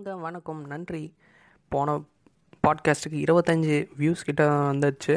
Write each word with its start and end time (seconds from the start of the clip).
வாங்க 0.00 0.22
வணக்கம் 0.26 0.60
நன்றி. 0.66 1.00
போன 1.72 1.94
பாட்காஸ்ட்டுக்கு 2.64 3.18
இருபத்தஞ்சி 3.24 3.74
வியூஸ் 3.98 4.22
கிட்ட 4.28 4.42
வந்துடுச்சு 4.68 5.14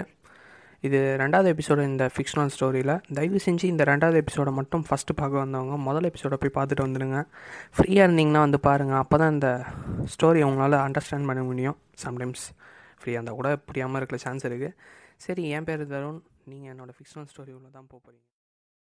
இது 0.84 1.00
ரெண்டாவது 1.22 1.52
எபிசோடு 1.54 1.84
இந்த 1.92 2.06
ஃபிக்ஷனல் 2.16 2.52
ஸ்டோரியில் 2.56 2.94
தயவு 3.18 3.40
செஞ்சு 3.46 3.66
இந்த 3.74 3.86
ரெண்டாவது 3.92 4.20
எபிசோடை 4.24 4.54
மட்டும் 4.54 4.84
ஃபஸ்ட்டு 4.90 5.18
பார்க்க 5.22 5.44
வந்தவங்க 5.44 5.78
முதல் 5.88 6.10
எபிசோடை 6.10 6.40
போய் 6.42 6.56
பார்த்துட்டு 6.58 6.86
வந்துடுங்க 6.88 7.20
ஃப்ரீயாக 7.78 8.08
இருந்தீங்கன்னா 8.08 8.44
வந்து 8.48 8.60
பாருங்கள் 8.68 9.02
அப்போ 9.04 9.18
தான் 9.18 9.34
இந்த 9.38 9.52
ஸ்டோரி 10.16 10.44
உங்களால் 10.50 10.78
அண்டர்ஸ்டாண்ட் 10.88 11.30
பண்ண 11.32 11.44
முடியும். 11.52 11.78
சம்டைம்ஸ் 12.06 12.46
ஃப்ரீயாக 13.00 13.20
இருந்தால் 13.20 13.40
கூட 13.42 13.52
புரியாமல் 13.70 14.02
இருக்க 14.02 14.24
சான்ஸ் 14.28 14.48
இருக்குது 14.52 14.76
சரி 15.26 15.46
என் 15.58 15.70
பேர் 15.70 15.92
தருண். 15.96 16.22
நீங்கள் 16.46 16.72
என்னோடய 16.74 16.98
ஃபிக்ஷனல் 17.00 17.32
ஸ்டோரி 17.34 17.54
உள்ள 17.60 17.68
தான் 17.78 17.90
போக 17.94 18.02
போகிறீங்க 18.06 18.33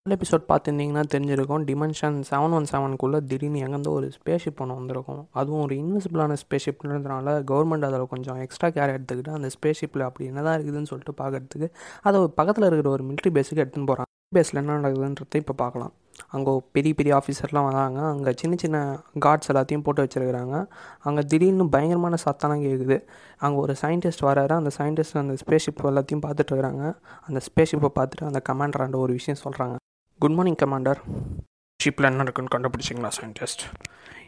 முதல் 0.05 0.17
எபிசோட் 0.17 0.48
பார்த்துருந்தீங்கன்னா 0.48 1.02
தெரிஞ்சிருக்கும். 1.12 1.66
டிமென்ஷன் 1.67 2.16
செவன் 2.30 2.54
ஒன் 2.55 2.65
செவனுக்குள்ளே 2.71 3.20
திடீர்னு 3.29 3.59
எங்கேருந்து 3.65 3.91
ஒரு 3.98 4.07
ஸ்பேஷிப் 4.15 4.57
ஒன்று 4.63 4.76
வந்திருக்கும். 4.79 5.21
அதுவும் 5.40 5.62
ஒரு 5.65 5.76
இன்விசிபிளான 5.82 6.35
ஸ்பேஷிப்ன்றதுனால 6.41 7.35
கவர்மெண்ட் 7.51 7.85
அதில் 7.90 8.09
கொஞ்சம் 8.13 8.40
எக்ஸ்ட்ரா 8.46 8.70
கேர் 8.77 8.93
எடுத்துக்கிட்டு 8.96 9.31
அந்த 9.37 9.49
ஸ்பேஷிப்பில் 9.55 10.04
அப்படி 10.07 10.26
என்ன 10.31 10.41
தான் 10.48 10.55
இருக்குதுன்னு 10.57 10.90
சொல்லிட்டு 10.91 11.13
பார்க்கறதுக்கு 11.21 11.68
அதை 12.09 12.24
பக்கத்தில் 12.40 12.68
இருக்கிற 12.70 12.90
ஒரு 12.96 13.04
மிலிட்ரி 13.09 13.31
பேஸுக்கு 13.37 13.62
எடுத்துன்னு 13.63 13.90
போகிறாங்க 13.91 14.09
பேஸில் 14.37 14.59
என்ன 14.62 14.76
நடக்குதுன்றதை 14.79 15.40
இப்போ 15.43 15.55
பார்க்கலாம். 15.63 15.93
அங்கே 16.35 16.55
பெரிய 16.77 16.93
பெரிய 16.99 17.13
ஆஃபீஸர்லாம் 17.20 17.70
வராங்க. 17.70 18.01
அங்கே 18.15 18.34
சின்ன 18.41 18.59
சின்ன 18.63 18.77
கார்ட்ஸ் 19.27 19.51
எல்லாத்தையும் 19.54 19.85
போட்டு 19.85 20.05
வச்சுருக்கிறாங்க. 20.05 20.57
அங்கே 21.07 21.24
திடீர்னு 21.34 21.68
பயங்கரமான 21.76 22.20
சத்தம்லாம் 22.26 22.65
கேட்குது 22.65 22.98
அங்கே 23.46 23.59
ஒரு 23.65 23.76
சயின்டிஸ்ட் 23.84 24.26
வராரு. 24.29 24.55
அந்த 24.62 24.74
சயின்டிஸ்ட் 24.79 25.21
அந்த 25.24 25.37
ஸ்பேஷிப் 25.43 25.87
எல்லாத்தையும் 25.93 26.26
பார்த்துட்டு 26.27 26.54
இருக்கிறாங்க. 26.54 26.84
அந்த 27.29 27.41
ஸ்பேஷிப்பை 27.49 27.91
பார்த்துட்டு 27.99 28.29
அந்த 28.31 28.41
கமாண்டராண்ட 28.51 28.99
ஒரு 29.05 29.15
விஷயம் 29.21 29.41
சொல்கிறாங்க 29.46 29.77
குட் 30.24 30.35
மார்னிங் 30.35 30.60
கமாண்டர் 30.62 30.99
ஷிப்பில் 31.79 32.07
என்ன 32.10 32.24
இருக்குன்னு 32.24 32.52
கண்டுபிடிச்சிங்களா 32.55 33.10
சயின்டிஸ்ட் 33.18 33.63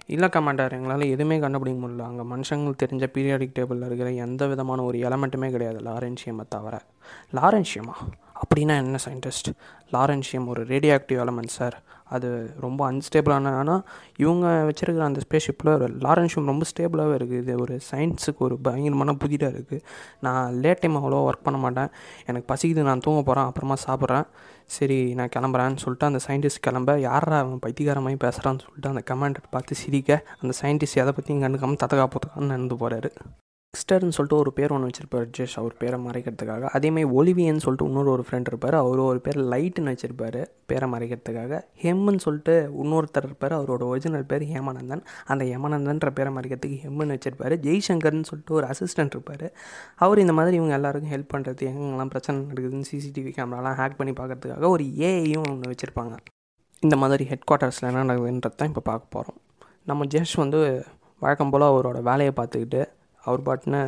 இல்லை 0.05 0.27
கமாண்டர் 0.29 0.73
எங்களால் 0.77 1.01
எதுவுமே 1.01 1.39
கண்டுபிடிக்க 1.39 1.77
முடியல. 1.83 2.05
அங்கே 2.07 2.23
மனுஷங்களுக்கு 2.31 2.81
தெரிஞ்ச 2.83 3.05
பீரியாடிக் 3.13 3.53
டேபிளில் 3.59 3.85
இருக்கிற 3.85 4.11
எந்த 4.11 4.47
விதமான 4.47 4.83
ஒரு 4.83 4.97
எலமெண்ட்டுமே 4.97 5.49
கிடையாது. 5.51 5.79
லாரன்ஷியமை 5.79 6.45
தவிர. 6.49 6.81
லாரன்ஷியமா 7.35 7.95
அப்படின்னா 8.41 8.75
என்ன 8.83 8.97
சயின்டிஸ்ட் 9.05 9.49
லாரன்ஷியம் 9.93 10.47
ஒரு 10.47 10.63
ரேடியோ 10.65 10.95
ஆக்டிவ் 10.95 11.21
எலமெண்ட் 11.25 11.55
சார் 11.59 11.77
அது 12.09 12.29
ரொம்ப 12.59 12.81
அன்ஸ்டேபிளான 12.91 13.53
ஆனால் 13.59 13.83
இவங்க 14.17 14.47
வச்சுருக்கிற 14.69 15.05
அந்த 15.05 15.21
ஸ்பேஸ்ஷிப்பில் 15.25 15.71
லாரன்ஸ் 16.05 16.25
லாரன்ஷியம் 16.25 16.49
ரொம்ப 16.51 16.65
ஸ்டேபிளாகவே 16.71 17.15
இருக்குது 17.17 17.41
இது 17.43 17.53
ஒரு 17.61 17.75
சயின்ஸுக்கு 17.91 18.41
ஒரு 18.47 18.55
பயங்கரமான 18.57 19.13
புதிதாக 19.13 19.55
இருக்குது 19.55 19.83
நான் 20.19 20.59
லேட் 20.63 20.81
டைம் 20.81 20.97
அவ்வளோ 21.01 21.21
ஒர்க் 21.29 21.43
பண்ண 21.43 21.59
மாட்டேன். 21.59 21.89
எனக்கு 22.25 22.47
பசிக்குது 22.53 22.87
நான் 22.89 23.03
தூங்க 23.07 23.21
போகிறேன் 23.21 23.49
அப்புறமா 23.49 23.77
சாப்பிட்றேன். 23.87 24.27
சரி 24.75 24.99
நான் 25.19 25.33
கிளம்புறேன்னு 25.35 25.83
சொல்லிட்டு 25.85 26.09
அந்த 26.11 26.21
சயின்டிஸ்ட் 26.27 26.65
கிளம்ப 26.67 26.97
யாரா 26.99 27.39
அவன் 27.39 27.63
பைத்தியகாரமாய் 27.65 28.23
பேசுகிறான்னு 28.25 28.63
சொல்லிட்டு 28.65 28.93
அந்த 28.93 29.03
கமாண்டர் 29.11 29.53
பார்த்து 29.55 29.81
சிரிக்க 29.83 30.21
அந்த 30.41 30.53
சயின்டிஸ்ட் 30.61 31.01
எதை 31.03 31.13
பற்றியும் 31.13 31.43
கண்டுக்காமல் 31.45 31.81
தத்தகா 31.83 32.07
போத்துக்கான்னு 32.13 32.53
நடந்து 32.55 32.77
போகிறாரு 32.83 33.11
எக்ஸ்டர்னு 33.75 34.15
சொல்லிட்டு 34.17 34.37
ஒரு 34.37 34.53
பேர் 34.53 34.73
ஒன்று 34.73 34.89
வச்சிருப்பார் 34.89 35.25
ஜெஷ். 35.37 35.55
அவர் 35.61 35.73
பேரை 35.77 35.97
மறைக்கிறதுக்காக. 36.05 36.61
அதேமாதிரி 36.77 37.09
ஒலிவியன்னு 37.17 37.63
சொல்லிட்டு 37.65 37.87
இன்னொரு 37.91 38.09
ஒரு 38.15 38.25
ஃப்ரெண்ட் 38.27 38.49
இருப்பார். 38.51 38.75
அவர் 38.81 38.99
ஒரு 39.07 39.19
பேர் 39.25 39.39
லைட்டுன்னு 39.53 39.93
வச்சிருப்பார் 39.93 40.39
பேரை 40.71 40.87
மறைக்கிறதுக்காக. 40.91 41.59
ஹெம்முன்னு 41.83 42.21
சொல்லிட்டு 42.25 42.53
இன்னொருத்தர் 42.83 43.27
இருப்பார். 43.29 43.53
அவரோட 43.57 43.83
ஒரிஜினல் 43.91 44.25
பேர் 44.31 44.45
ஹேமானந்தன் 44.51 45.03
அந்த 45.25 45.45
ஹேமானந்தன்ற 45.51 46.09
பேரை 46.19 46.31
மறைக்கிறதுக்கு 46.35 46.79
ஹெம்முன்னு 46.85 47.17
வச்சிருப்பார். 47.17 47.55
ஜெய்சங்கர்னு 47.67 48.29
சொல்லிட்டு 48.31 48.57
ஒரு 48.59 48.67
அசிஸ்டன்ட் 48.73 49.15
இருப்பார். 49.17 49.47
அவர் 49.95 50.23
இந்த 50.25 50.33
மாதிரி 50.39 50.55
இவங்க 50.61 50.73
எல்லாருக்கும் 50.73 51.13
ஹெல்ப் 51.15 51.33
பண்ணுறது 51.35 51.69
எங்கெல்லாம் 51.71 52.13
பிரச்சனை 52.15 52.37
நடக்குதுன்னு 52.51 52.89
சிசிடிவி 52.91 53.33
கேமராலாம் 53.39 53.77
ஹேக் 53.81 53.97
பண்ணி 53.97 54.15
பார்க்குறதுக்காக 54.21 54.67
ஒரு 54.75 54.83
ஏஐயும் 55.09 55.47
ஒன்று 55.51 55.73
வச்சுருப்பாங்க. 55.73 56.15
இந்த 56.83 56.95
மாதிரி 57.03 57.25
ஹெட் 57.25 57.47
குவார்ட்டர்ஸில் 57.51 57.89
என்ன 57.91 58.03
நடக்குதுன்றது 58.03 58.59
தான் 58.61 58.71
இப்போ 58.73 58.83
பார்க்க 58.91 59.15
போகிறோம் 59.15 59.39
நம்ம 59.89 60.05
ஜெஷ் 60.05 60.35
வந்து 60.35 60.59
வழக்கம் 61.19 61.49
போல் 61.49 61.71
அவரோட 61.71 61.99
வேலையை 62.01 62.33
பார்த்துக்கிட்டு 62.37 62.81
அவர் 63.25 63.47
பாட்டுன்னு 63.47 63.81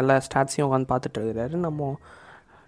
எல்லா 0.00 0.14
ஸ்டாட்ஸையும் 0.26 0.66
உட்காந்து 0.68 0.90
பார்த்துட்ருக்கிறாரு. 0.92 1.56
நம்ம 1.66 1.88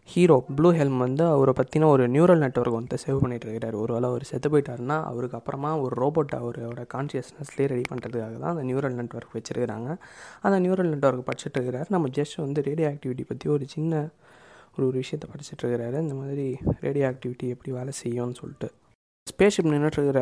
ஹீரோ 0.09 0.37
ப்ளூ 0.57 0.71
ஹெல்ம் 0.79 0.99
வந்து 1.05 1.25
அவரை 1.35 1.53
பற்றின 1.59 1.87
ஒரு 1.93 2.05
நியூரல் 2.15 2.43
நெட்ஒர்க் 2.45 2.77
வந்து 2.79 2.97
சேவ் 3.05 3.21
பண்ணிகிட்டு 3.23 3.47
இருக்கிறார் 3.47 3.77
ஒரு 3.83 3.93
வேளை 3.95 4.09
அவர் 4.11 4.25
செத்து 4.31 4.49
போயிட்டாருன்னா 4.53 4.97
அவருக்கு 5.11 5.39
அப்புறமா 5.39 5.71
ஒரு 5.85 5.95
ரோபோட் 6.03 6.35
அவரோட 6.41 6.83
கான்ஷியஸ்னஸ்லேயே 6.95 7.69
ரெடி 7.73 7.85
பண்ணுறதுக்காக 7.91 8.37
தான் 8.43 8.53
அந்த 8.55 8.65
நியூரல் 8.71 8.99
நெட்ஒர்க் 9.01 9.37
வச்சுருக்கிறாங்க. 9.39 9.89
அந்த 10.47 10.59
நியூரல் 10.67 10.93
நெட்ஒர்க் 10.95 11.27
படிச்சுட்டு 11.31 11.59
இருக்கிறார் 11.59 11.95
நம்ம 11.97 12.13
ஜஸ்ட் 12.19 12.39
வந்து 12.47 12.63
ரேடியோ 12.69 12.89
ஆக்டிவிட்டி 12.93 13.27
பற்றி 13.31 13.49
ஒரு 13.57 13.67
சின்ன 13.77 14.03
ஒரு 14.77 14.87
ஒரு 14.91 14.97
விஷயத்தை 15.03 15.29
படிச்சுட்டு 15.33 15.63
இருக்கிறாரு 15.65 15.99
இந்த 16.07 16.15
மாதிரி 16.21 16.47
ரேடியோ 16.87 17.07
ஆக்டிவிட்டி 17.13 17.49
எப்படி 17.57 17.73
வேலை 17.81 17.93
செய்யும்னு 18.05 18.41
சொல்லிட்டு. 18.43 18.71
ஸ்பேஸ்ஷிப் 19.31 19.69
நின்றுட்டுருக்கிற 19.73 20.21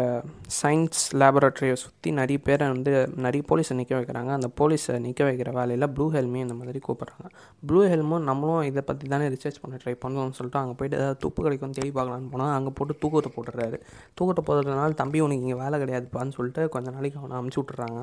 சயின்ஸ் 0.58 1.00
லேபரட்டரியை 1.20 1.76
சுற்றி 1.82 2.10
நிறைய 2.18 2.38
பேரை 2.38 2.66
வந்து 2.68 2.92
நிறைய 3.24 3.42
போலீஸை 3.48 3.74
நிற்க 3.78 3.92
வைக்கிறாங்க. 3.98 4.30
அந்த 4.38 4.48
போலீஸை 4.58 4.98
நிற்க 5.06 5.22
வைக்கிற 5.28 5.50
வேலையில் 5.58 5.86
ப்ளூ 5.94 6.06
ஹெல்மையும் 6.16 6.46
இந்த 6.46 6.56
மாதிரி 6.58 6.80
கூப்பிட்றாங்க. 6.86 7.26
ப்ளூ 7.68 7.80
ஹெல்மும் 7.92 8.26
நம்மளும் 8.28 8.62
இதை 8.70 8.82
பற்றி 8.91 9.08
தானே 9.08 9.26
ரிசர்ச் 9.34 9.60
பண்ண 9.62 9.80
ட்ரை 9.84 9.94
பண்ணணும்னு 10.04 10.38
சொல்லிட்டு 10.38 10.62
அங்கே 10.62 10.76
போயிட்டு 10.80 10.98
ஏதாவது 11.00 11.20
துப்பு 11.24 11.42
கிடைக்கும் 11.46 11.76
தேடி 11.78 11.91
பார்க்கலான்னு 11.98 12.32
போனால் 12.34 12.54
அங்கே 12.58 12.72
போட்டு 12.78 13.00
தூக்கத்தை 13.04 13.32
போட்டுடுறாரு. 13.36 13.78
தூக்கத்தை 14.14 14.44
போடுறதுனால 14.50 15.00
தம்பி 15.02 15.24
உனக்கு 15.26 15.44
இங்கே 15.46 15.58
வேலை 15.64 15.78
கிடையாதுப்பான்னு 15.84 16.36
சொல்லிட்டு 16.38 16.68
கொஞ்சம் 16.76 16.96
நாளைக்கு 16.98 17.20
அவனை 17.22 17.36
அமுச்சு 17.41 17.60
விட்டுறாங்க 17.62 18.00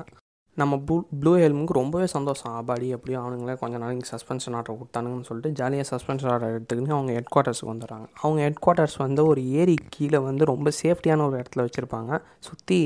நம்ம 0.56 0.74
ப்ளூ 0.86 0.96
ப்ளூ 1.20 1.32
ஹெல்முக்கு 1.40 1.74
ரொம்பவே 1.78 2.06
சந்தோஷம். 2.14 2.52
ஆபாடி 2.58 2.86
எப்படியோ 2.96 3.18
அவனுங்களே 3.20 3.54
கொஞ்சம் 3.60 3.82
நாளைக்கு 3.82 4.08
சஸ்பென்ஷன் 4.12 4.54
ஆர்டர் 4.58 4.78
கொடுத்தானுங்கன்னு 4.80 5.28
சொல்லிட்டு 5.28 5.50
ஜாலியாக 5.58 5.86
சஸ்பென்ஷன் 5.90 6.30
ஆர்டர் 6.32 6.54
எடுத்துக்கின்னு 6.56 6.96
அவங்க 6.96 7.12
ஹெட் 7.16 7.30
குவார்ட்டர்ஸுக்கு 7.34 7.70
வந்துடுறாங்க. 7.72 8.06
அவங்க 8.22 8.40
ஹெட் 8.46 8.60
குவார்ட்டர்ஸ் 8.64 8.96
வந்து 9.04 9.24
ஒரு 9.26 9.42
ஏரி 9.60 9.76
கீழே 9.94 10.20
வந்து 10.28 10.44
ரொம்ப 10.52 10.70
சேஃப்டியான 10.80 11.24
ஒரு 11.28 11.36
இடத்துல 11.42 11.64
வச்சுருப்பாங்க. 11.66 12.18
சுற்றி 12.48 12.80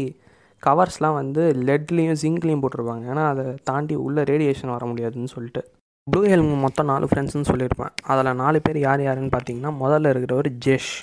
கவர்ஸ்லாம் 0.62 1.18
வந்து 1.20 1.42
லெட்லேயும் 1.68 2.20
ஜிங்க்லேயும் 2.22 2.62
போட்டிருப்பாங்க. 2.64 3.04
ஏன்னா 3.12 3.24
அதை 3.32 3.46
தாண்டி 3.70 3.94
உள்ளே 4.06 4.22
ரேடியேஷன் 4.32 4.74
வர 4.74 4.84
முடியாதுன்னு 4.92 5.32
சொல்லிட்டு. 5.36 5.62
ப்ளூ 6.06 6.22
ஹெல்முக்கு 6.30 6.60
மொத்தம் 6.66 6.90
நாலு 6.92 7.08
ஃப்ரெண்ட்ஸ்னு 7.10 7.50
சொல்லியிருப்பேன். 7.50 7.92
அதில் 8.12 8.38
நாலு 8.42 8.58
பேர் 8.62 8.78
யார் 8.78 9.02
யாருன்னு 9.08 9.34
பார்த்தீங்கன்னா 9.36 9.72
முதல்ல 9.82 10.12
இருக்கிறவர் 10.14 10.50
ஜெஷ். 10.66 10.94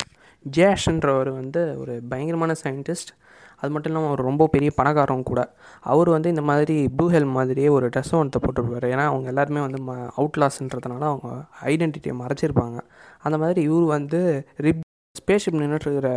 ஜேஷன்றவர் 0.44 1.30
வந்து 1.32 1.78
ஒரு 1.78 2.00
பயங்கரமான 2.08 2.54
சயின்டிஸ்ட் 2.64 3.12
அது 3.58 3.70
மட்டும் 3.70 3.92
இல்லாமல் 3.92 4.08
அவர் 4.08 4.20
ரொம்ப 4.20 4.46
பெரிய 4.46 4.72
பணக்காரங்க 4.76 5.22
கூட. 5.22 5.54
அவர் 5.80 6.08
வந்து 6.08 6.28
இந்த 6.28 6.42
மாதிரி 6.42 6.88
ப்ளூ 6.88 7.10
ஹெல் 7.10 7.30
மாதிரியே 7.30 7.68
ஒரு 7.68 7.88
ட்ரெஸ்ஸும் 7.88 8.20
ஒருத்த 8.22 8.38
போட்டுருப்பார். 8.40 8.86
ஏன்னா 8.90 9.04
அவங்க 9.04 9.28
எல்லாருமே 9.28 9.60
வந்து 9.60 9.82
ம 9.82 9.92
அவுட்லாஸ்ன்றதுனால 10.16 11.02
அவங்க 11.02 11.30
ஐடென்டிட்டியை 11.62 12.16
மறைச்சிருப்பாங்க. 12.22 12.78
அந்த 13.18 13.38
மாதிரி 13.38 13.62
இவர் 13.62 13.82
வந்து 13.82 14.20
ரிப் 14.58 14.82
ஸ்பேஸ்ஷிப் 15.22 15.58
நின்றுட்டுருக்கிற 15.60 16.08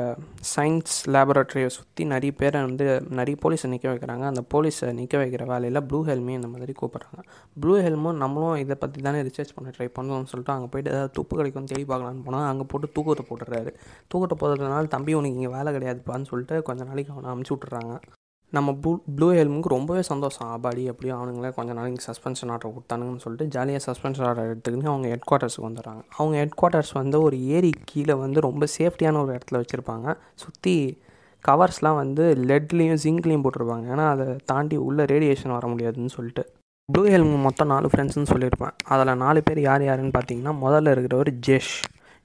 சயின்ஸ் 0.51 0.93
லேபரட்டரியை 1.13 1.69
சுற்றி 1.75 2.03
நிறைய 2.13 2.31
பேரை 2.39 2.59
வந்து 2.61 2.85
நிறைய 3.19 3.35
போலீஸை 3.43 3.67
நிற்க 3.73 3.87
வைக்கிறாங்க. 3.91 4.23
அந்த 4.31 4.41
போலீஸை 4.53 4.87
நிற்க 4.99 5.15
வைக்கிற 5.21 5.43
வேலையில் 5.51 5.81
ப்ளூ 5.89 5.99
ஹெல்மே 6.07 6.33
இந்த 6.39 6.49
மாதிரி 6.53 6.73
கூப்பிட்றாங்க. 6.81 7.19
ப்ளூ 7.63 7.75
ஹெல்மும் 7.85 8.19
நம்மளும் 8.23 8.55
இதை 8.63 8.75
பற்றி 8.83 9.01
தானே 9.07 9.21
ரிசர்ச் 9.29 9.53
பண்ண 9.57 9.73
ட்ரை 9.77 9.87
பண்ணணும்னு 9.97 10.31
சொல்லிட்டு 10.33 10.55
அங்கே 10.55 10.69
போயிட்டு 10.73 10.93
ஏதாவது 10.93 11.15
துப்பு 11.19 11.37
கிடைக்கும் 11.39 11.69
தேடி 11.71 11.85
பார்க்கலான்னு 11.91 12.25
போனால் 12.27 12.49
அங்கே 12.51 12.67
போட்டு 12.73 12.89
தூக்கத்தை 12.97 13.25
போட்டுடுறாரு. 13.29 13.73
தூக்கத்தை 14.07 14.37
போடுறதுனால 14.43 14.93
தம்பி 14.97 15.13
உனக்கு 15.21 15.39
இங்கே 15.39 15.53
வேலை 15.57 15.71
கிடையாதுப்பான்னு 15.77 16.29
சொல்லிட்டு 16.33 16.57
கொஞ்சம் 16.69 16.89
நாளைக்கு 16.91 17.13
அவனை 17.15 17.31
அமுச்சு 17.33 17.53
விட்டுறாங்க 17.55 17.95
நம்ம 18.53 18.69
ப்ளூ 18.81 18.91
ப்ளூ 19.15 19.27
ஹெல்முக்கு 19.35 19.69
ரொம்பவே 19.73 20.01
சந்தோஷம். 20.09 20.47
ஆபாடி 20.53 20.81
எப்படியோ 20.91 21.13
அவனுங்களே 21.15 21.49
கொஞ்ச 21.55 21.73
நாளைக்கு 21.77 22.03
சஸ்பென்ஷன் 22.09 22.51
ஆர்டர் 22.53 22.73
கொடுத்தானுங்கன்னு 22.75 23.23
சொல்லிட்டு 23.23 23.47
ஜாலியாக 23.55 23.81
சஸ்பென்ஷன் 23.87 24.27
ஆர்டர் 24.29 24.49
எடுத்துக்கின்னு 24.51 24.91
அவங்க 24.91 25.07
ஹெட் 25.13 25.27
குவார்ட்டர்ஸுக்கு 25.31 25.67
வந்துடுறாங்க. 25.69 26.01
அவங்க 26.17 26.35
ஹெட் 26.41 26.57
குவார்ட்டர்ஸ் 26.61 26.93
வந்து 26.93 27.21
ஒரு 27.21 27.37
ஏரி 27.57 27.71
கீழே 27.85 28.15
வந்து 28.23 28.41
ரொம்ப 28.47 28.67
சேஃப்டியான 28.77 29.21
ஒரு 29.23 29.33
இடத்துல 29.37 29.61
வச்சுருப்பாங்க. 29.63 30.15
சுற்றி 30.43 30.75
கவர்ஸ்லாம் 31.45 31.99
வந்து 32.03 32.23
லெட்லேயும் 32.49 33.01
ஜிங்க்லேயும் 33.03 33.43
போட்டிருப்பாங்க. 33.45 33.85
ஏன்னா 33.93 34.05
அதை 34.13 34.27
தாண்டி 34.45 34.77
உள்ளே 34.87 35.03
ரேடியேஷன் 35.13 35.55
வர 35.57 35.67
முடியாதுன்னு 35.67 36.13
சொல்லிட்டு. 36.17 36.45
ப்ளூ 36.89 37.03
ஹெல்ம் 37.13 37.35
மொத்தம் 37.47 37.71
நாலு 37.73 37.87
ஃப்ரெண்ட்ஸ்னு 37.91 38.31
சொல்லியிருப்பேன். 38.33 38.75
அதில் 38.93 39.19
நாலு 39.25 39.39
பேர் 39.43 39.59
யார் 39.59 39.83
யாருன்னு 39.89 40.15
பார்த்தீங்கன்னா 40.17 40.53
முதல்ல 40.65 40.93
இருக்கிறவர் 40.95 41.31
ஜேஷ். 41.47 41.75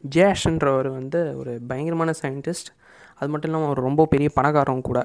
ஜேஷ்ன்றவர் 0.04 0.88
வந்து 0.98 1.20
ஒரு 1.38 1.52
பயங்கரமான 1.68 2.10
சயின்டிஸ்ட் 2.22 2.70
அது 3.20 3.30
மட்டும் 3.32 3.50
இல்லாமல் 3.50 3.70
அவர் 3.70 3.86
ரொம்ப 3.88 4.06
பெரிய 4.06 4.28
பணக்காரங்க 4.36 4.86
கூட. 4.90 5.00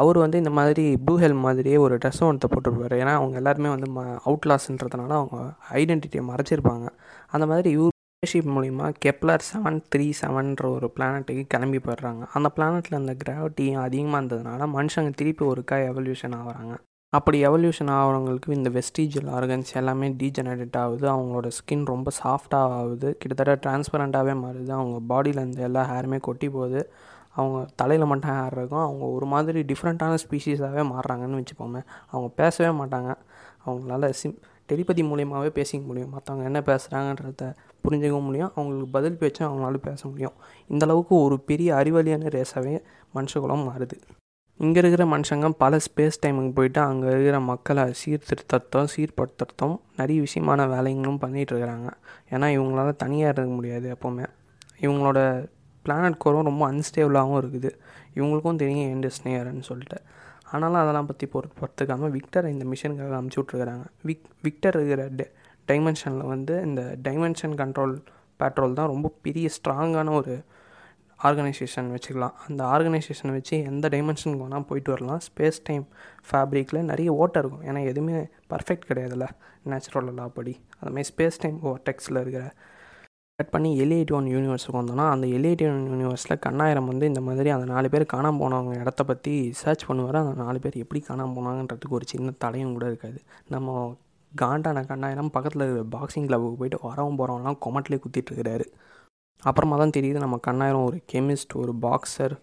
அவர் 0.00 0.18
வந்து 0.18 0.38
இந்த 0.38 0.52
மாதிரி 0.58 0.84
ப்ளூ 1.06 1.14
ஹெல் 1.18 1.38
மாதிரியே 1.46 1.76
ஒரு 1.76 1.96
ட்ரெஸ்ஸும் 2.04 2.28
ஒருத்த 2.30 2.48
போட்டுருப்பார். 2.52 2.96
ஏன்னா 3.02 3.14
அவங்க 3.20 3.36
எல்லாருமே 3.36 3.70
வந்து 3.74 3.88
ம 3.96 4.04
அவுட்லாஸ்ன்றதுனால 4.26 5.16
அவங்க 5.20 5.38
ஐடென்டிட்டியை 5.80 6.24
மறைச்சிருப்பாங்க. 6.32 6.88
அந்த 7.30 7.46
மாதிரி 7.46 7.70
இவர் 7.78 7.96
ஸ்பேஸ்ஷிப் 8.14 8.50
மூலிமா 8.54 8.86
கெப்லர் 9.04 9.44
செவன் 9.50 9.78
த்ரீ 9.92 10.06
செவன்ற 10.22 10.64
ஒரு 10.74 10.88
பிளானட்டுக்கு 10.96 11.44
கிளம்பி 11.48 11.78
போயிடுறாங்க. 11.78 12.22
அந்த 12.32 12.48
பிளானட்டில் 12.56 13.00
அந்த 13.00 13.12
கிராவிட்டியும் 13.24 13.84
அதிகமாக 13.86 14.20
இருந்ததுனால 14.20 14.68
மனுஷங்க 14.76 15.12
திருப்பி 15.20 15.44
ஒருக்கா 15.46 15.78
எவல்யூஷன் 15.90 16.36
ஆகிறாங்க. 16.40 16.74
அப்படி 17.12 17.38
எவல்யூஷன் 17.46 17.90
ஆகிறவங்களுக்கு 17.94 18.56
இந்த 18.56 18.70
வெஸ்டீஜியல் 18.70 19.30
ஆர்கன்ஸ் 19.36 19.70
எல்லாமே 19.74 20.08
டீஜெனரேட் 20.20 20.76
ஆகுது. 20.82 21.06
அவங்களோட 21.12 21.48
ஸ்கின் 21.58 21.86
ரொம்ப 21.92 22.10
சாஃப்டாக 22.22 22.74
ஆகுது. 22.80 23.08
கிட்டத்தட்ட 23.20 23.54
டிரான்ஸ்பரண்ட்டாகவே 23.64 24.34
மாறுது. 24.42 24.70
அவங்க 24.78 24.98
பாடியில் 25.10 25.40
இருந்த 25.40 25.62
எல்லா 25.68 25.82
ஹேருமே 25.90 26.20
கொட்டி 26.20 26.50
போகுது. 26.50 26.82
அவங்க 27.40 27.58
தலையில் 27.80 28.10
மட்டும் 28.12 28.30
ஹேர் 28.30 28.56
இருக்கும் 28.58 28.84
அவங்க 28.86 29.04
ஒரு 29.16 29.26
மாதிரி 29.32 29.62
டிஃப்ரெண்ட்டான 29.72 30.18
ஸ்பீஷீஸாகவே 30.24 30.84
மாறுறாங்கன்னு 30.92 31.40
வச்சுப்போமே 31.40 31.82
அவங்க 32.10 32.28
பேசவே 32.40 32.70
மாட்டாங்க. 32.80 33.10
அவங்களால 33.66 34.10
சிம் 34.20 34.38
டெலிபதி 34.70 35.02
மூலியமாகவே 35.10 35.50
பேசிக்க 35.58 35.82
முடியும். 35.86 36.12
மற்றவங்க 36.16 36.44
என்ன 36.50 36.60
பேசுகிறாங்கன்றத 36.60 37.44
புரிஞ்சுக்க 37.84 38.18
முடியும். 38.22 38.52
அவங்களுக்கு 38.54 38.88
பதில் 38.90 39.18
பேச்சும் 39.18 39.48
அவங்களால 39.48 39.78
பேச 39.88 40.08
முடியும். 40.08 40.36
இந்தளவுக்கு 40.68 41.14
ஒரு 41.26 41.38
பெரிய 41.50 41.68
அறிவாளியான 41.74 42.32
ரேஸாகவே 42.36 42.78
மனுஷகுலம் 43.14 43.66
மாறுது. 43.68 43.98
இங்கே 44.60 44.78
இருக்கிற 44.80 45.04
மனுஷங்க 45.12 45.48
பல 45.62 45.74
ஸ்பேஸ் 45.86 46.20
டைமுக்கு 46.22 46.52
போயிட்டு 46.54 46.80
அங்கே 46.80 47.06
இருக்கிற 47.06 47.36
மக்களை 47.40 47.84
சீர்திருத்தத்தும் 48.00 48.90
சீர்படுத்துறதும் 48.94 49.76
நிறைய 49.96 50.18
விஷயமான 50.26 50.66
வேலைங்களும் 50.74 51.20
பண்ணிகிட்டு 51.22 51.52
இருக்கிறாங்க. 51.54 51.88
ஏன்னா 52.30 52.48
இவங்களால 52.56 52.90
தனியாக 52.96 53.32
இருக்க 53.32 53.52
முடியாது 53.54 53.86
எப்போவுமே. 53.94 54.26
இவங்களோட 54.80 55.20
பிளானட் 55.84 56.22
கோரும் 56.24 56.48
ரொம்ப 56.50 56.62
அன்ஸ்டேபிளாகவும் 56.72 57.38
இருக்குது. 57.42 57.70
இவங்களுக்கும் 58.16 58.60
தெரியும் 58.62 58.88
என் 58.92 59.02
டெஸ்டினியர்னு 59.06 59.66
சொல்லிட்டு. 59.70 59.98
ஆனாலும் 60.52 60.80
அதெல்லாம் 60.82 61.08
பற்றி 61.10 61.26
பொறுத்துக்காமல் 61.34 62.14
விக்டரை 62.16 62.48
இந்த 62.54 62.64
மிஷனுக்காக 62.72 63.18
அமுச்சு 63.20 63.38
விட்ருக்குறாங்க 63.40 63.84
விக் 64.08 64.28
விக்டர் 64.46 64.76
இருக்கிற 64.78 65.02
டெ 65.18 65.26
டைமென்ஷனில் 65.70 66.30
வந்து 66.34 66.54
இந்த 66.68 66.82
டைமென்ஷன் 67.08 67.54
கண்ட்ரோல் 67.60 67.94
பேட்ரோல் 68.40 68.78
தான் 68.78 68.90
ரொம்ப 68.92 69.08
பெரிய 69.26 69.48
ஸ்ட்ராங்கான 69.56 70.14
ஒரு 70.20 70.34
ஆர்கனைசேஷன் 71.20 71.88
வச்சுக்கலாம். 71.94 72.36
அந்த 72.46 72.60
ஆர்கனைசேஷனை 72.64 73.32
வச்சு 73.38 73.56
எந்த 73.70 73.88
டைமென்ஷனுக்கு 73.94 74.44
வேணால் 74.44 74.66
போயிட்டு 74.70 74.90
வரலாம். 74.94 75.20
ஸ்பேஸ் 75.26 75.58
டைம் 75.68 75.84
ஃபேப்ரிக்கில் 76.28 76.88
நிறைய 76.90 77.12
ஓட்டை 77.22 77.40
இருக்கும். 77.42 77.64
ஏன்னா 77.68 77.80
எதுவுமே 77.90 78.14
பர்ஃபெக்ட் 78.52 78.88
கிடையாதுல்ல. 78.90 79.26
நேச்சுரல் 79.70 80.08
லா 80.18 80.26
படி. 80.38 80.54
அதுமாதிரி 80.80 81.10
ஸ்பேஸ் 81.12 81.40
டைம் 81.44 81.58
டெக்ஸில் 81.88 82.20
இருக்கிற 82.22 82.44
கட் 83.40 83.52
பண்ணி 83.54 83.70
எல்ஐடி 83.82 84.12
ஒன் 84.18 84.26
யூனிவர்ஸுக்கு 84.34 84.78
வந்தோம்னா 84.80 85.04
அந்த 85.14 85.26
எல்ஐடி 85.36 85.64
ஒன் 85.70 85.84
யூனிவர்ஸில் 85.92 86.40
கண்ணாயிரம் 86.46 86.88
வந்து 86.90 87.04
இந்த 87.10 87.20
மாதிரி 87.26 87.48
அந்த 87.54 87.66
நாலு 87.72 87.88
பேர் 87.92 88.04
காணாமல் 88.12 88.40
போனவங்க 88.42 88.72
இடத்த 88.82 89.02
பற்றி 89.10 89.34
சர்ச் 89.60 89.84
பண்ணுவார். 89.88 90.18
அந்த 90.22 90.34
நாலு 90.44 90.58
பேர் 90.64 90.76
எப்படி 90.82 91.00
காணாமல் 91.08 91.36
போனாங்கன்றதுக்கு 91.36 91.96
ஒரு 91.98 92.06
சின்ன 92.12 92.34
தடையும் 92.44 92.74
கூட 92.76 92.86
இருக்காது. 92.92 93.18
நம்ம 93.54 93.76
காண்டான 94.32 94.82
கண்ணாயிரம் 94.90 95.32
பக்கத்தில் 95.36 95.64
இருக்கிற 95.64 95.86
பாக்ஸிங் 95.94 96.28
கிளப்புக்கு 96.28 96.60
போயிட்டு 96.60 96.78
வரவும் 96.88 97.18
போகிறவங்களாம் 97.20 97.60
கொமட்டிலே 97.66 97.98
குத்திட்டு 98.04 98.30
இருக்கிறாரு. 98.32 98.66
அப்புறமா 99.42 99.76
தான் 99.82 99.96
தெரியுது 99.96 100.24
நம்ம 100.24 100.38
கண்ணாயிரம் 100.48 100.86
ஒரு 100.88 100.98
கெமிஸ்ட் 101.12 101.54
ஒரு 101.62 101.74
பாக்ஸர் 101.86 102.34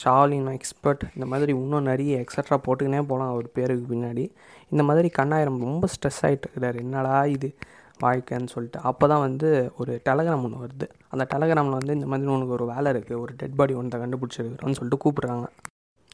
ஷாலின் 0.00 0.50
எக்ஸ்பர்ட் 0.58 1.02
இந்த 1.16 1.26
மாதிரி 1.30 1.52
இன்னும் 1.62 1.88
நிறைய 1.90 2.24
எக்ஸட்ரா 2.24 2.58
போட்டுக்கினே 2.66 3.00
போகலாம் 3.10 3.32
அவர் 3.34 3.48
பேருக்கு 3.56 3.86
பின்னாடி. 3.94 4.24
இந்த 4.72 4.82
மாதிரி 4.88 5.10
கண்ணாயிரம் 5.18 5.58
ரொம்ப 5.66 5.88
ஸ்ட்ரெஸ் 5.94 6.22
ஆகிட்டு 6.28 6.46
இருக்கிறாரு. 6.46 6.78
என்னடா 6.86 7.16
இது? 7.36 7.50
வாழ்க்கைன்னு 8.00 8.52
சொல்லிட்டு 8.54 8.78
அப்போ 8.90 9.04
தான் 9.12 9.24
வந்து 9.26 9.48
ஒரு 9.80 9.92
டெலகிராம் 10.08 10.44
ஒன்று 10.46 10.62
வருது. 10.64 10.86
அந்த 11.12 11.24
டெலகிராமில் 11.32 11.78
வந்து 11.78 11.96
இந்த 11.98 12.06
மாதிரி 12.06 12.32
உனக்கு 12.36 12.56
ஒரு 12.58 12.66
வேலை 12.72 12.88
இருக்குது 12.92 13.20
ஒரு 13.24 13.34
டெட் 13.40 13.58
பாடி 13.60 13.74
ஒன்றை 13.80 14.00
கண்டுபிடிச்சிருக்கிறோன்னு 14.02 14.78
சொல்லிட்டு 14.78 15.02
கூப்பிட்றாங்க. 15.04 15.46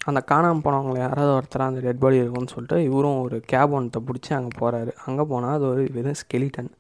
அந்த 0.08 0.20
காணாமல் 0.30 0.64
போனவங்களை 0.66 0.98
யாராவது 1.04 1.32
ஒருத்தர் 1.38 1.68
அந்த 1.68 1.80
டெட் 1.86 2.02
பாடி 2.04 2.16
இருக்கும்னு 2.22 2.54
சொல்லிட்டு 2.54 2.76
இவரும் 2.88 3.20
ஒரு 3.26 3.38
கேப் 3.52 3.74
ஒன்றத்தை 3.78 4.00
பிடிச்சி 4.08 4.32
அங்கே 4.38 4.52
போகிறாரு 4.60 4.92
அங்கே 5.06 5.24
போனால் 5.32 5.56
அது 5.58 5.66
ஒரு 5.72 5.82
வெறும் 5.96 6.20
ஸ்கெலிட்டன் 6.22 6.70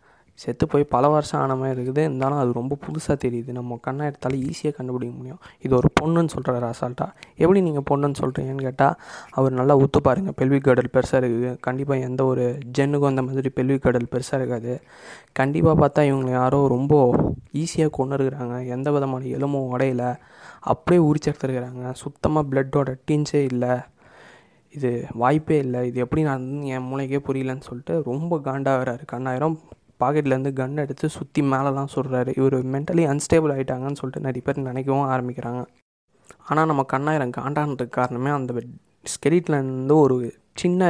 செத்து 0.42 0.64
போய் 0.72 0.84
பல 0.94 1.04
வருஷம் 1.14 1.40
ஆன 1.42 1.54
மாதிரி 1.60 1.74
இருக்குது. 1.76 2.02
இருந்தாலும் 2.08 2.40
அது 2.42 2.50
ரொம்ப 2.58 2.74
புதுசாக 2.84 3.16
தெரியுது. 3.24 3.50
நம்ம 3.58 3.78
கண்ணை 3.86 4.02
எடுத்தாலும் 4.10 4.42
ஈஸியாக 4.48 4.74
கண்டுபிடிக்க 4.78 5.12
முடியும். 5.20 5.40
இது 5.64 5.72
ஒரு 5.80 5.88
பொண்ணுன்னு 6.00 6.30
சொல்கிறாரு 6.34 6.66
அசால்ட்டாக 6.72 7.10
எப்படி 7.42 7.60
நீங்கள் 7.68 7.86
பொண்ணுன்னு 7.90 8.18
சொல்கிறீங்கன்னு 8.22 8.66
கேட்டால் 8.68 8.94
அவர் 9.38 9.58
நல்லா 9.60 9.76
ஊற்று 9.82 10.00
பாருங்கள் 10.08 10.36
பெல்வி 10.40 10.60
கடல் 10.68 10.92
பெருசாக 10.96 11.20
இருக்குது. 11.22 11.50
கண்டிப்பாக 11.66 12.06
எந்த 12.08 12.24
ஒரு 12.24 12.44
ஜென்னுக்கும் 12.78 13.12
அந்த 13.12 13.22
மாதிரி 13.28 13.50
பெல்வி 13.56 13.78
கடல் 13.86 14.10
பெருசாக 14.12 14.40
இருக்காது. 14.40 14.74
கண்டிப்பாக 15.40 15.76
பார்த்தா 15.82 16.04
இவங்களை 16.10 16.32
யாரோ 16.40 16.60
ரொம்ப 16.76 16.94
ஈஸியாக 17.62 17.90
கொண்டு 17.98 18.16
இருக்கிறாங்க 18.16 18.58
எந்த 18.76 18.90
விதமான 18.96 19.24
எலும்பும் 19.38 19.70
உடையில. 19.74 20.04
அப்படியே 20.72 21.00
உரிச்செடுத்துருக்குறாங்க. 21.08 21.92
சுத்தமாக 22.02 22.48
பிளட்டோட 22.50 22.90
டீன்ஸே 23.10 23.42
இல்லை. 23.52 23.72
இது 24.76 24.90
வாய்ப்பே 25.22 25.58
இல்லை. 25.64 25.80
இது 25.88 25.98
எப்படி 26.04 26.22
நான் 26.30 26.46
என் 26.74 26.88
மூளைக்கே 26.90 27.20
புரியலன்னு 27.28 27.68
சொல்லிட்டு 27.68 27.94
ரொம்ப 28.10 28.40
காண்டாகிறாரு 28.46 29.04
கண்ணாயிரம் 29.12 29.58
பாக்கெட்லேருந்து 30.00 30.52
கன் 30.60 30.82
எடுத்து 30.84 31.06
சுற்றி 31.16 31.42
மேலெலாம் 31.52 31.92
சொல்கிறாரு 31.94 32.30
இவர் 32.40 32.56
மென்டலி 32.74 33.04
அன்ஸ்டேபிள் 33.12 33.52
ஆகிட்டாங்கன்னு 33.54 34.00
சொல்லிட்டு 34.00 34.26
நிறைய 34.26 34.42
பேர் 34.46 34.66
நினைக்கவும் 34.70 35.08
ஆரம்பிக்கிறாங்க. 35.14 35.62
ஆனால் 36.48 36.68
நம்ம 36.70 36.82
கண்ணாயிரம் 36.92 37.36
காண்டானதுக்கு 37.38 37.96
காரணமே 37.98 38.30
அந்த 38.38 38.62
ஸ்கெலிட்லேருந்து 39.14 39.96
ஒரு 40.04 40.16
சின்ன 40.60 40.82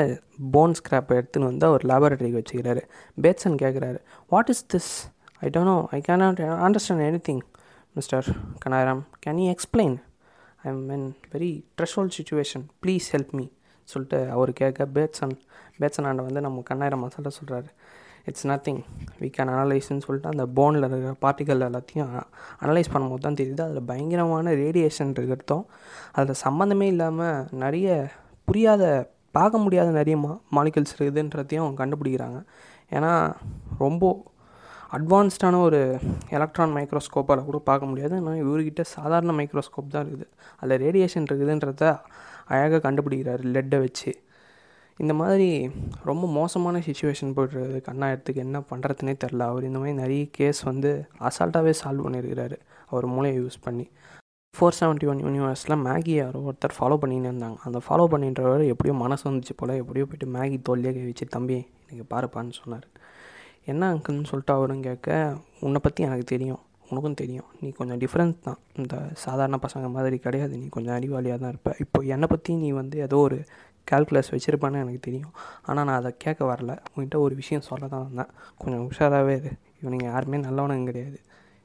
போன் 0.55 0.75
ஸ்க்ராப்பை 0.79 1.15
எடுத்துன்னு 1.21 1.49
வந்து 1.51 1.65
அவர் 1.71 1.83
லேபரட்டரிக்கு 1.91 2.41
வச்சுக்கிறாரு. 2.41 2.83
பேட்ஸன் 3.25 3.59
கேட்குறாரு 3.63 3.99
what 4.33 4.51
is 4.55 4.65
this 4.75 4.91
I 5.45 5.49
don't 5.55 5.71
know 5.73 5.79
I 5.97 6.01
can 6.09 6.23
not 6.25 6.41
understand 6.67 7.05
anything 7.29 7.43
mister 7.97 8.27
Kannayiram 8.65 9.03
can 9.25 9.41
you 9.43 9.49
explain 9.57 9.97
I 10.65 10.69
am 10.73 10.83
in 10.97 11.07
very 11.35 11.53
threshold 11.79 12.11
situation 12.17 12.65
please 12.85 13.09
help 13.15 13.35
me 13.39 13.47
சொல்லிட்டு 13.89 14.19
அவர் 14.37 14.51
கேட்க 14.61 14.87
பேட்ஸன் 14.97 15.35
பேட்ஸன் 15.81 16.07
ஆண்டை 16.09 16.25
வந்து 16.29 16.41
நம்ம 16.47 16.63
கண்ணாயிரம் 16.71 17.03
மசாலா 17.05 17.31
சொல்கிறாரு 17.39 17.69
இட்ஸ் 18.31 18.47
நத்திங் 18.51 18.81
வி 19.23 19.29
கேன் 19.37 19.51
அனலைஸ்னு 19.55 20.05
சொல்லிட்டு 20.07 20.33
அந்த 20.33 20.45
போனில் 20.59 20.87
இருக்கிற 20.89 21.13
பார்ட்டிக்கல் 21.25 21.67
எல்லாத்தையும் 21.69 22.11
அனலைஸ் 22.63 22.93
பண்ணும்போது 22.95 23.25
தான் 23.27 23.39
தெரியுது. 23.41 23.63
அதில் 23.67 23.89
பயங்கரமான 23.91 24.55
ரேடியேஷன் 24.65 25.13
இருக்கிறதும் 25.19 25.65
அதில் 26.17 26.41
சம்மந்தமே 26.47 26.89
இல்லாமல் 26.95 27.47
நிறைய 27.65 27.89
புரியாத 28.51 28.83
பார்க்க 29.37 29.65
முடியாத 29.65 29.89
நிறைய 30.01 30.17
மா 30.25 30.33
மாலிகல்ஸ் 30.57 30.95
இருக்குதுன்றதையும் 30.97 31.65
அவங்க 31.65 31.79
கண்டுபிடிக்கிறாங்க. 31.83 32.39
ஏன்னா 32.97 33.13
ரொம்ப 33.85 34.05
அட்வான்ஸ்டான 34.97 35.57
ஒரு 35.65 35.81
எலக்ட்ரான் 36.37 36.75
மைக்ரோஸ்கோப்பால் 36.77 37.49
கூட 37.49 37.59
பார்க்க 37.71 37.91
முடியாது. 37.91 38.15
ஆனால் 38.21 38.41
இவர்கிட்ட 38.45 38.83
சாதாரண 38.95 39.33
மைக்ரோஸ்கோப் 39.41 39.93
தான் 39.95 40.05
இருக்குது. 40.07 40.27
அதில் 40.61 40.83
ரேடியேஷன் 40.85 41.27
இருக்குதுன்றத 41.29 41.85
அழகாக 42.53 42.81
கண்டுபிடிக்கிறார் 42.87 43.43
லெட்டை 43.57 43.79
வச்சு. 43.85 44.13
இந்த 45.03 45.15
மாதிரி 45.15 45.49
ரொம்ப 46.09 46.25
மோசமான 46.39 46.79
சுச்சுவேஷன் 46.87 47.35
போய்ட்டுருக்குது 47.37 47.81
கண்ணாயிரத்துக்கு 47.89 48.41
என்ன 48.47 48.59
பண்ணுறதுனே 48.71 49.15
தெரில 49.25 49.47
அவர் 49.51 49.67
இந்த 49.69 49.79
மாதிரி 49.79 49.97
நிறைய 50.03 50.23
கேஸ் 50.39 50.61
வந்து 50.63 50.91
அசால்ட்டாகவே 51.29 51.75
சால்வ் 51.83 52.07
பண்ணியிருக்கிறாரு. 52.07 52.57
அவர் 52.91 53.07
மூளையை 53.07 53.37
யூஸ் 53.43 53.59
பண்ணி. 53.67 53.87
ஃபோர் 54.55 54.77
செவன்ட்டி 54.79 55.09
ஒன் 55.11 55.21
யூனிவர்ஸில் 55.27 55.77
மேகி 55.87 56.15
யாரோ 56.15 56.39
ஒருத்தர் 56.49 56.77
ஃபாலோ 56.79 56.97
பண்ணின்னு 57.03 57.29
இருந்தாங்க. 57.31 57.59
அந்த 57.67 57.81
ஃபாலோ 57.87 58.07
பண்ணின்றவர் 58.13 58.65
எப்படியோ 58.73 58.95
மனசு 59.05 59.25
வந்துச்சு 59.31 59.55
போல். 59.57 59.75
எப்படியோ 59.83 60.07
போயிட்டு 60.11 60.29
மேகி 60.37 60.59
தோல்லையே 60.69 60.93
கழிச்சு 60.95 61.11
வச்சு 61.11 61.35
தம்பி 61.37 61.59
எனக்கு 61.91 62.07
பாருப்பான்னு 62.15 62.55
சொன்னார். 62.61 62.87
என்ன 63.73 63.83
அங்கிள்னு 63.93 64.29
சொல்லிட்டு 64.31 64.53
அவரும் 64.53 64.85
கேட்க 64.89 65.37
உன்னை 65.61 65.81
பற்றி 65.85 66.03
எனக்கு 66.09 66.27
தெரியும். 66.35 66.61
உனக்கும் 66.91 67.17
தெரியும். 67.21 67.49
நீ 67.61 67.69
கொஞ்சம் 67.79 68.01
டிஃப்ரென்ஸ் 68.03 68.37
தான். 68.45 68.59
இந்த 68.81 68.95
சாதாரண 69.25 69.57
பசங்க 69.67 69.87
மாதிரி 69.97 70.19
கிடையாது. 70.27 70.53
நீ 70.61 70.67
கொஞ்சம் 70.77 70.97
அறிவாளியாக 70.99 71.39
தான் 71.43 71.53
இருப்ப. 71.55 71.73
இப்போ 71.85 71.99
என்னை 72.15 72.29
பற்றி 72.31 72.55
நீ 72.63 72.71
வந்து 72.81 72.99
ஏதோ 73.07 73.17
ஒரு 73.17 73.39
கேல்குலஸ் 73.91 74.33
வச்சுருப்பான்னு 74.35 74.83
எனக்கு 74.85 75.01
தெரியும். 75.01 75.33
ஆனால் 75.63 75.85
நான் 75.85 76.01
அதை 76.01 76.15
கேட்க 76.19 76.45
வரல. 76.45 76.75
உங்கள்கிட்ட 76.91 77.17
ஒரு 77.17 77.35
விஷயம் 77.35 77.67
சொல்ல 77.71 77.87
தான் 77.87 78.05
வந்தேன். 78.07 78.31
கொஞ்சம் 78.59 78.85
உஷாராகவே 78.91 79.35
இரு. 79.41 79.53
இவனுங்க 79.83 80.05
யாருமே 80.05 80.37
நல்லவனுங்க 80.37 80.85
கிடையாது. 80.85 81.19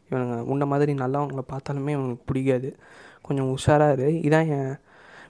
இவனுங்க 0.09 0.37
உன்ன 0.53 0.65
மாதிரி 0.65 0.93
நல்லவங்களை 0.93 1.43
பார்த்தாலுமே 1.53 1.93
இவனுக்கு 1.97 2.23
பிடிக்காது. 2.25 2.71
கொஞ்சம் 3.21 3.57
உஷாராக 3.57 3.95
இரு. 3.97 4.09
இதான் 4.27 4.49
என் 4.57 4.73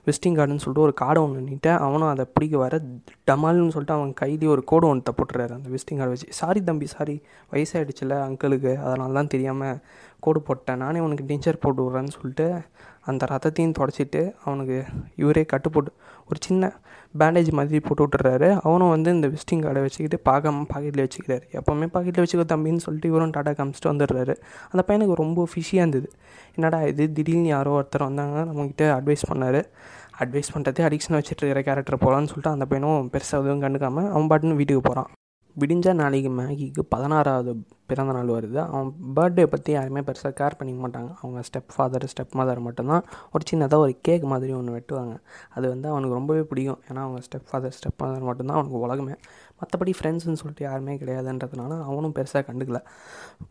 விசிட்டிங் 0.06 0.36
கார்டுன்னு 0.38 0.62
சொல்லிட்டு 0.62 0.86
ஒரு 0.86 0.94
கார்டை 1.00 1.20
ஒன்று 1.26 1.42
நீட்டேன் 1.50 1.78
அவனும் 1.84 2.08
அதை 2.08 2.24
பிடிக்க 2.32 2.56
வர 2.58 2.80
டமால்னு 3.28 3.74
சொல்லிட்டு 3.74 3.96
அவன் 3.98 4.10
கையிலேயே 4.14 4.50
ஒரு 4.50 4.62
கோடு 4.64 4.86
ஒன்று 4.86 5.12
போட்டுறாரு 5.18 5.52
அந்த 5.58 5.68
விசிட்டிங் 5.74 6.00
கார்டு 6.00 6.14
வச்சு. 6.14 6.28
சாரி 6.40 6.60
தம்பி 6.62 6.86
சாரி 6.86 7.14
வயசாகிடுச்சுல 7.52 8.16
அங்கிளுக்கு 8.26 8.72
அதனால 8.86 9.12
தான் 9.12 9.30
தெரியாமல் 9.34 9.80
கோடு 10.20 10.40
போட்டேன். 10.40 10.76
நானே 10.76 11.00
உனக்கு 11.00 11.24
டேஞ்சர் 11.30 11.62
போட்டு 11.64 11.82
விட்றேன்னு 11.84 12.14
சொல்லிட்டு 12.18 12.46
அந்த 13.06 13.26
ரத்தத்தையும் 13.30 13.74
தொடச்சிட்டு 13.78 14.32
அவனுக்கு 14.44 14.84
இவரே 15.16 15.44
கட்டு 15.44 15.70
போட்டு 15.70 15.92
ஒரு 16.28 16.38
சின்ன 16.40 16.72
பேண்டேஜ் 17.18 17.50
மாதிரி 17.52 17.80
போட்டு 17.80 18.02
விட்டுறாரு. 18.06 18.60
அவனும் 18.62 18.88
வந்து 18.88 19.10
இந்த 19.10 19.28
விசிட்டிங் 19.28 19.62
கார்டை 19.64 19.82
வச்சுக்கிட்டு 19.86 20.18
பார்க்காம 20.30 20.64
பாக்கெட்டில் 20.74 21.04
வச்சுக்கிறாரு. 21.06 21.44
எப்போவுமே 21.52 21.88
பாக்கெட்டில் 21.96 22.24
வச்சுக்கோ 22.24 22.46
தம்பின்னு 22.54 22.84
சொல்லிட்டு 22.86 23.08
இவரும் 23.08 23.30
டாடா 23.30 23.50
காமிச்சிட்டு 23.50 23.92
வந்துடுறாரு. 23.92 24.36
அந்த 24.70 24.84
பையனுக்கு 24.88 25.12
ரொம்ப 25.14 25.46
ஃபிஷியாக 25.54 25.84
இருந்தது. 25.84 26.10
என்னடா 26.54 26.82
இது? 26.82 27.12
திடீர்னு 27.12 27.46
யாரோ 27.46 27.72
ஒருத்தர் 27.80 28.08
வந்தாங்க 28.08 28.38
நம்மக்கிட்ட 28.44 28.86
அட்வைஸ் 28.98 29.28
பண்ணார். 29.32 29.60
அட்வைஸ் 30.18 30.54
பண்ணுறதே 30.54 30.82
அடிக்ஷன் 30.88 31.18
வச்சுட்டு 31.18 31.44
இருக்கிற 31.44 31.62
கேரக்டர் 31.62 32.02
போகலான்னு 32.04 32.30
சொல்லிட்டு 32.32 32.56
அந்த 32.56 32.66
பையனும் 32.66 33.10
பெருசாக 33.12 33.42
எதுவும் 33.42 33.62
கண்டுக்காமல் 33.62 34.10
அவன் 34.10 34.30
பாட்டுன்னு 34.30 34.60
வீட்டுக்கு 34.60 34.80
போகிறான் 34.80 35.10
விடிஞ்சால் 35.60 35.94
நாளைக்கு 35.94 36.30
மேகிக்கு 36.30 36.80
பதினாறாவது 36.88 37.56
பிறந்த 37.86 38.12
நாள் 38.12 38.26
வருது. 38.26 38.54
அவன் 38.54 38.94
பர்த்டே 39.16 39.46
பற்றி 39.46 39.72
யாருமே 39.72 40.00
பெருசாக 40.00 40.34
கேர் 40.40 40.52
பண்ணிக்க 40.58 40.88
மாட்டாங்க. 40.88 41.14
அவங்க 41.22 41.40
ஸ்டெப் 41.40 41.68
ஃபாதர் 41.76 42.12
ஸ்டெப் 42.12 42.36
மதர் 42.36 42.60
மட்டும்தான் 42.60 43.04
ஒரு 43.32 43.44
சின்னதாக 43.50 43.74
ஒரு 43.74 43.98
கேக் 44.02 44.22
மாதிரி 44.22 44.52
ஒன்று 44.52 44.76
வெட்டுவாங்க. 44.76 45.20
அது 45.54 45.68
வந்து 45.68 45.88
அவனுக்கு 45.88 46.14
ரொம்பவே 46.14 46.42
பிடிக்கும். 46.42 46.78
ஏன்னா 46.92 46.96
அவங்க 46.96 47.20
ஸ்டெப் 47.20 47.46
ஃபாதர் 47.50 47.76
ஸ்டெப் 47.78 48.04
மதர் 48.04 48.20
மட்டும்தான் 48.20 48.56
அவனுக்கு 48.56 48.78
உலகமே. 48.78 49.12
மற்றபடி 49.60 49.92
ஃப்ரெண்ட்ஸ்னு 50.00 50.38
சொல்லிட்டு 50.40 50.64
யாருமே 50.64 50.96
கிடையாதுன்றதுனால 50.96 51.82
அவனும் 51.82 52.12
பெருசாக 52.14 52.44
கண்டுக்கல. 52.50 52.80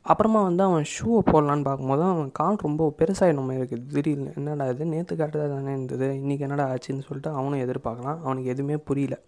அப்புறமா 0.01 0.41
வந்து 0.41 0.63
அவன் 0.63 0.83
ஷூவை 0.83 1.19
போடலான்னு 1.25 1.63
பார்க்கும்போது 1.63 2.01
அவன் 2.01 2.31
கால் 2.31 2.55
ரொம்ப 2.55 2.93
பெருசாக 2.97 3.33
நம்ம 3.33 3.53
இருக்குது 3.53 3.87
திடீர்னு 3.87 4.33
என்னடா 4.35 4.65
இது? 4.65 4.85
நேற்று 4.85 5.15
கரெக்டாக 5.15 5.49
தானே 5.49 5.71
இருந்தது? 5.71 6.13
இன்றைக்கி 6.13 6.39
என்னடா 6.39 6.65
ஆச்சுன்னு 6.69 7.01
சொல்லிட்டு 7.01 7.29
அவனும் 7.29 7.59
எதிர்பார்க்கலாம். 7.59 8.21
அவனுக்கு 8.21 8.49
எதுவுமே 8.49 8.77
புரியல. 8.77 9.19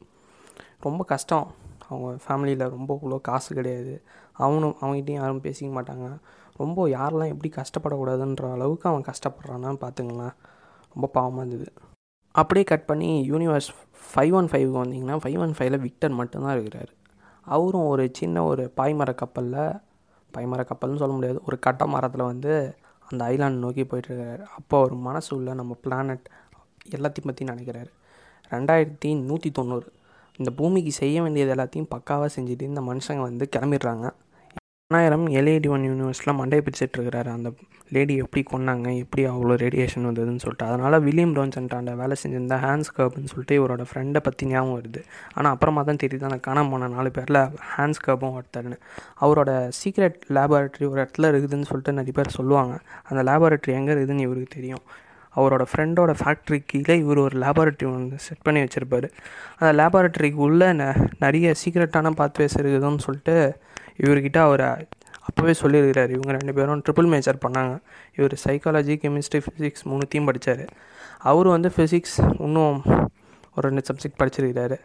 ரொம்ப 0.80 1.04
கஷ்டம். 1.04 1.48
அவங்க 1.90 2.08
ஃபேமிலியில் 2.26 2.70
ரொம்ப 2.76 2.92
இவ்வளோ 3.02 3.18
காசு 3.30 3.50
கிடையாது. 3.56 3.94
அவனும் 4.46 4.76
அவங்ககிட்டையும் 4.82 5.22
யாரும் 5.22 5.44
பேசிக்க 5.48 5.70
மாட்டாங்க. 5.78 6.08
ரொம்ப 6.62 6.88
யாரெல்லாம் 6.88 7.32
எப்படி 7.34 7.50
கஷ்டப்படக்கூடாதுன்ற 7.58 8.52
அளவுக்கு 8.52 8.86
அவன் 8.90 9.08
கஷ்டப்படுறான்னா 9.12 9.72
பார்த்துங்களேன் 9.84 10.36
ரொம்ப 10.96 11.08
பாவமாக 11.18 11.46
இருந்தது. 11.46 11.68
அப்படியே 12.32 12.66
கட் 12.70 12.86
பண்ணி 12.86 13.10
யூனிவர்ஸ் 13.32 13.70
ஃபைவ் 14.08 14.34
ஒன் 14.34 14.50
ஃபைவ்க்கு 14.52 14.80
வந்தீங்கன்னா 14.84 15.18
ஃபைவ் 15.24 15.40
ஒன் 15.40 15.56
ஃபைவ்ல 15.58 15.78
விக்டர் 15.80 16.18
மட்டும்தான் 16.20 16.56
இருக்கிறார். 16.58 16.92
அவரும் 17.56 17.88
ஒரு 17.88 18.04
சின்ன 18.20 18.44
ஒரு 18.44 18.64
பாய்மர 18.78 19.10
கப்பலில் 19.16 19.62
பாய்மர 20.36 20.62
கப்பல்னு 20.70 21.02
சொல்ல 21.02 21.14
முடியாது 21.14 21.40
ஒரு 21.46 21.58
கட்ட 21.60 21.84
மரத்தில் 21.88 22.30
வந்து 22.32 22.54
அந்த 23.10 23.22
ஐலாண்ட் 23.26 23.64
நோக்கி 23.66 23.84
போயிட்டுருக்காரு 23.84 24.44
அப்போ 24.58 24.76
அவர் 24.80 24.94
மனசு 25.08 25.30
உள்ள 25.36 25.54
நம்ம 25.54 25.74
பிளானட் 25.84 26.26
எல்லாத்தையும் 26.96 27.30
பற்றி 27.30 27.46
நினைக்கிறாரு. 27.46 27.92
ரெண்டாயிரத்தி 28.52 29.10
நூற்றி 29.24 29.52
தொண்ணூறு. 29.52 29.88
இந்த 30.42 30.52
பூமிக்கு 30.60 30.92
செய்ய 31.02 31.22
வேண்டியது 31.26 31.54
எல்லாத்தையும் 31.56 31.92
பக்காவாக 31.96 32.30
செஞ்சுட்டு 32.36 32.70
இந்த 32.72 32.84
மனுஷங்க 32.92 33.24
வந்து 33.30 33.48
கிளம்பிடுறாங்க. 33.56 34.06
பத்தாயிரம் 34.92 35.24
எல்ஏடி 35.40 35.68
ஒன் 35.76 35.86
யூனிவர்ஸில் 35.88 36.36
மண்டையை 36.40 36.62
பிடிச்சிட்டு 36.66 36.96
இருக்கிறாரு. 36.98 37.30
அந்த 37.38 37.50
லேடி 37.96 38.14
எப்படி 38.24 38.42
கொன்னாங்க? 38.52 38.88
எப்படி 39.04 39.22
அவ்வளோ 39.32 39.56
ரேடியேஷன் 39.64 40.06
வந்ததுன்னு 40.10 40.42
சொல்லிட்டு. 40.44 40.66
அதனால் 40.66 40.98
வில்லியம் 41.06 41.34
ரோன்சன்ட்டாண்ட 41.38 41.94
வேலை 42.02 42.16
செஞ்சிருந்த 42.22 42.58
ஹேண்ட்ஸ் 42.66 42.92
கர்ப்னு 42.98 43.32
சொல்லிட்டு 43.32 43.56
இவரோட 43.60 43.86
ஃப்ரெண்டை 43.90 44.22
பற்றி 44.28 44.50
ஞாபகம் 44.52 44.76
வருது. 44.78 45.02
ஆனால் 45.38 45.54
அப்புறமா 45.56 45.84
தான் 45.90 46.02
தெரியுது 46.04 46.28
அந்த 46.30 46.40
காணாம 46.48 46.72
போன 46.74 46.90
நாலு 46.96 47.12
பேரில் 47.18 47.42
ஹேண்ட்ஸ் 47.72 48.04
கர்பும் 48.08 48.36
ஒருத்தர்னு 48.40 48.78
அவரோட 49.26 49.52
சீக்ரெட் 49.80 50.20
லேபார்ட்ரி 50.38 50.88
ஒரு 50.92 51.02
இடத்துல 51.04 51.32
இருக்குதுன்னு 51.34 51.70
சொல்லிட்டு 51.72 51.98
நிறைய 52.00 52.16
பேர் 52.20 52.38
சொல்லுவாங்க. 52.40 52.76
அந்த 53.10 53.24
லேபார்ட்ரி 53.32 53.74
எங்கே 53.80 53.94
இருக்குதுன்னு 53.96 54.28
இவருக்கு 54.28 54.56
தெரியும். 54.58 54.86
அவரோட 55.38 55.64
ஃப்ரெண்டோட 55.72 56.12
ஃபேக்ட்ரி 56.22 56.60
கீழே 56.72 56.96
இவர் 57.04 57.20
ஒரு 57.26 57.36
லேபார்ட்ரி 57.44 57.88
ஒன்று 57.94 58.18
செட் 58.28 58.44
பண்ணி 58.48 58.60
வச்சுருப்பாரு. 58.64 59.08
அந்த 59.60 59.72
லேபார்ட்ரிக்கு 59.82 60.42
உள்ளே 60.48 60.70
ந 60.82 60.86
நிறைய 61.26 61.54
சீக்ரெட்டான 61.62 62.14
பாத்வேஸ் 62.22 62.58
இருக்குதுன்னு 62.62 63.06
சொல்லிட்டு 63.08 63.36
இவர்கிட்ட 64.04 64.40
அவரை 64.48 64.70
அப்போவே 65.28 65.54
சொல்லியிருக்கிறார். 65.62 66.12
இவங்க 66.16 66.32
ரெண்டு 66.38 66.54
பேரும் 66.58 66.82
ட்ரிபிள் 66.88 67.12
மேஜர் 67.14 67.44
பண்ணாங்க. 67.46 67.76
இவர் 68.18 68.36
சைக்காலஜி 68.46 68.96
கெமிஸ்ட்ரி 69.04 69.42
ஃபிசிக்ஸ் 69.46 69.86
மூணுத்தையும் 69.92 70.28
படித்தார் 70.30 70.66
அவர் 71.32 71.48
வந்து 71.56 71.70
ஃபிசிக்ஸ் 71.76 72.18
இன்னும் 72.48 72.80
ஒரு 73.56 73.64
ரெண்டு 73.70 73.84
சப்ஜெக்ட் 73.90 74.20
படிச்சிருக்கிறாரு. 74.22 74.78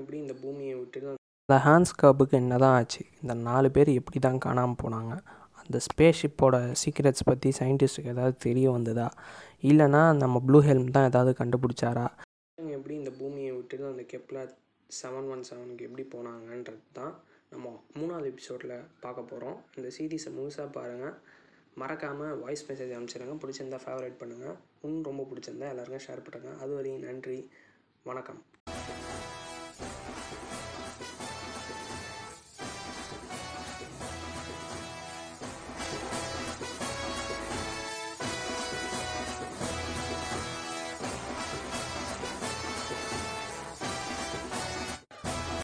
எப்படி 0.00 0.16
இந்த 0.24 0.34
பூமியை 0.42 0.74
விட்டு 0.78 1.00
இந்த 1.48 1.56
ஹேண்ட்ஸ் 1.66 1.92
கப்புக்கு 2.02 2.34
என்ன 2.40 2.54
தான் 2.62 2.76
ஆச்சு? 2.78 3.02
இந்த 3.22 3.34
நாலு 3.48 3.68
பேர் 3.74 3.90
எப்படி 3.98 4.18
தான் 4.24 4.40
காணாமல் 4.44 4.80
போனாங்க. 4.82 5.12
அந்த 5.66 5.78
ஸ்பேஸ் 5.86 6.20
ஷிப்போட 6.20 6.56
சீக்ரெட்ஸ் 6.82 7.26
பற்றி 7.28 7.50
சயின்டிஸ்ட்டுக்கு 7.58 8.12
ஏதாவது 8.14 8.36
தெரிய 8.46 8.66
வந்ததா? 8.76 9.06
இல்லைனா 9.70 10.02
நம்ம 10.22 10.42
ப்ளூ 10.48 10.58
ஹெல்ம் 10.68 10.94
தான் 10.96 11.08
ஏதாவது 11.10 11.32
கண்டுபிடிச்சாரா? 11.40 12.06
எப்படி 12.76 12.94
இந்த 12.94 13.12
பூமியை 13.20 13.52
விட்டு 13.56 13.84
அந்த 13.92 14.04
கெப்லர் 14.12 14.52
செவன் 14.90 15.30
ஒன் 15.34 15.46
செவனுக்கு 15.48 15.86
எப்படி 15.88 16.04
போனாங்கன்றது 16.14 16.82
தான் 16.92 17.14
நம்ம 17.52 17.66
மூணாவது 17.98 18.28
எபிசோடில் 18.32 18.74
பார்க்க 19.00 19.30
போகிறோம் 19.30 19.58
இந்த 19.78 19.88
சீரீஸை 19.96 20.30
முழுசாக 20.38 20.68
பாருங்கள் 20.78 21.16
மறக்காமல் 21.82 22.38
வாய்ஸ் 22.42 22.66
மெசேஜ் 22.68 22.94
அனுப்பிச்சிடுங்க 22.96 23.36
பிடிச்சிருந்தா 23.42 23.80
ஃபேவரேட் 23.84 24.20
பண்ணுங்கள் 24.22 24.56
இன்னும் 24.84 25.08
ரொம்ப 25.10 25.24
பிடிச்சிருந்தா 25.30 25.72
எல்லாருக்கும் 25.72 26.06
ஷேர் 26.06 26.26
பண்ணுங்கள் 26.26 26.60
அது 26.62 26.74
வரையும் 26.78 27.06
நன்றி. 27.08 27.38
வணக்கம். 28.06 28.40